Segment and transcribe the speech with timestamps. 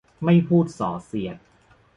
[0.25, 1.37] ไม่พูดส่อเสียด